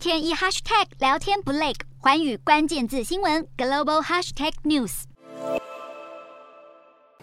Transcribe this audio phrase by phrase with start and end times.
[0.00, 5.02] 天一 hashtag 聊天不累，环宇关键字新闻 global hashtag news。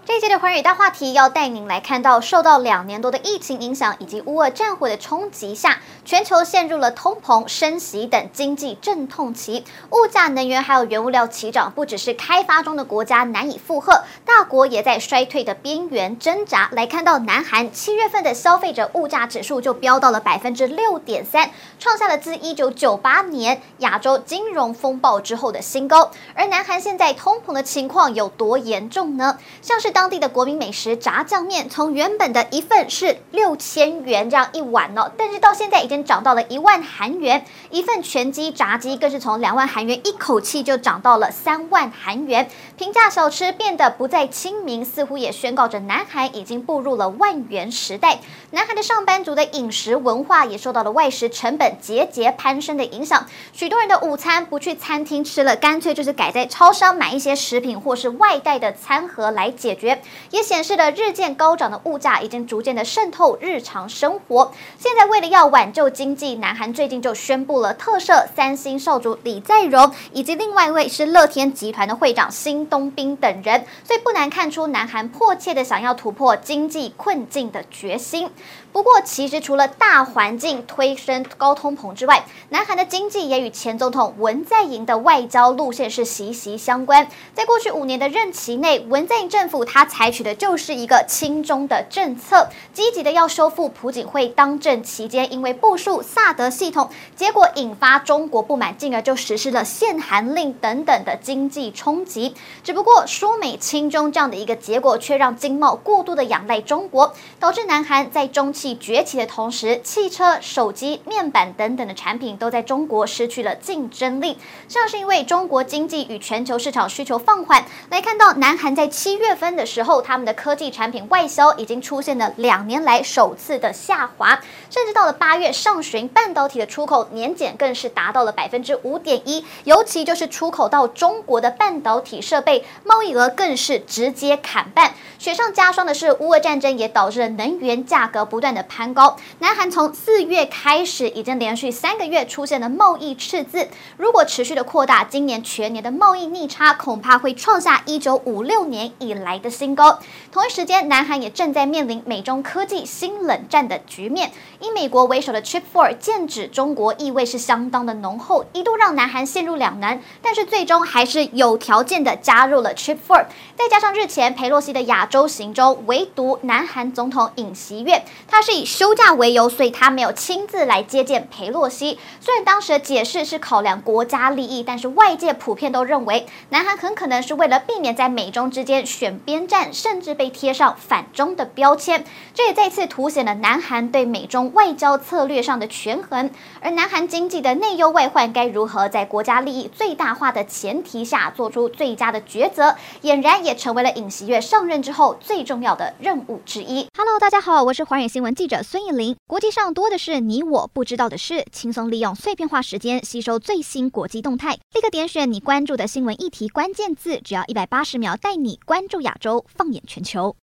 [0.06, 16.70] 这一期的环宇大话题要带您来看到，受到两年多的疫情影响以及乌俄战火的冲击下，全球陷入了通膨、升息等经济阵痛期，物价、能源还有原物料齐涨，不只是开发中的国家难以负荷，大国也在衰退的边缘挣扎。
[16.72, 26.12] 来看到南韩七月份的消费者物价指数就飙到了百分之六点三，创下了自一九九八年亚洲金融风暴之后的新高。
[26.34, 29.38] 而南韩现在通膨的情况有多严重呢？
[29.62, 37.46] 像是当地的国民美食炸酱面，从原本的一份是六千元这样一碗哦，但是到现在已经涨到了一万韩元。
[37.70, 42.50] 一份全鸡炸鸡更是从两万韩元一口气就涨到了三万韩元。
[42.78, 48.20] 平价小吃变得不再亲民，似乎也宣告着南韩已经步入了万元时代。
[48.52, 60.02] 南韩的上班族的饮食文化也受到了外食成本节节攀升的影响，许多人的午餐不去餐厅吃了，干脆就是改在超商买一些食品或是外带的餐盒来解决。
[60.32, 64.52] 也显示了日渐高涨的物价已经逐渐的渗透后日常生活。
[64.78, 78.30] 现在为了要挽救经济，南韩最近就宣布了特赦三星少主李在镕以及另外一位是乐天集团的会长辛东彬等人，所以不难看出南韩迫切的想要突破经济困境的决心。
[78.72, 87.08] 不过，其实除了大环境推升高通膨之外，南韩的经济也与前总统文在寅的外交路线是息息相关。
[87.34, 102.36] 在过去五年的任期内，文在寅政府他采取的就是一个亲中的政策，积极要修复朴槿惠当政期间因为部署萨德系统，结果引发中国不满，进而就实施了限韩令等等的经济冲击。
[102.64, 114.38] 只不过输美亲中这样的一个结果，却让经贸过度的仰赖中国，导致南韩在中汽崛起的同时，汽车、手机、面板等等的产品都在中国失去了竞争力。
[114.68, 134.94] 像是因为中国经济与全球市场需求放缓，来看到南韩在七月份的时候，他们的科技产品外销已经出现了两年来首次的下滑，甚至到了八月上旬，半导体的出口年减更是达到了百分之五点一，尤其就是出口到中国的半导体设备贸易额更是直接砍半。
[135.20, 139.18] 雪上加霜的是，乌俄战争也导致了能源价格不断的攀高。
[139.40, 150.00] 南韩从四月开始，已经连续三个月出现了贸易赤字，如果持续的扩大，今年全年的贸易逆差恐怕会创下一九五六年以来的新高。
[150.32, 163.26] 同一时间，南韩也正在面临美中科技新冷战的局面，以美国为首的 Chip Four 剑指中国，意味是相当的浓厚，一度让南韩陷入两难，但是最终还是有条件的加入了 Chip Four。
[163.56, 172.00] 再加上日前裴洛西的亚洲行中，唯独南韩总统尹锡悦，他是以休假为由，所以他没有亲自来接见裴洛西。
[172.22, 182.06] 虽然当时的解释是考量国家利益，但是外界普遍都认为，南韩很可能是为了避免在美中之间选边站，甚至被贴上反中的标签。
[182.34, 186.30] 这也再次凸显了南韩对美中外交策略上的权衡。
[186.60, 196.88] 而南韩经济的内忧外患，该如何在国家利益最大化的前提下做出最佳的抉择，俨然也成为了尹锡悦上任之后最重要的任务之一。
[196.98, 199.16] Hello，大家好，我是华远新闻记者孙艺林。
[199.26, 210.36] 国际上多的是你我不知道的事，轻松利用碎片化时间吸收最新国际动态，立刻点选你关注的新闻议题关键字，只要一百八十秒，带你关注亚洲，放眼全球。